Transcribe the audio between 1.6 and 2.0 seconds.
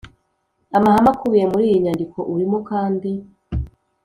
iyi